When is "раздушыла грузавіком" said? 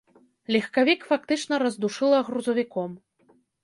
1.67-2.91